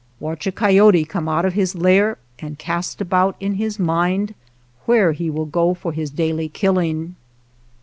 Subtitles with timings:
[0.19, 4.33] Watch a coyote come out of his lair and, cast about in his mind
[4.87, 7.15] where he will go for his daily killing.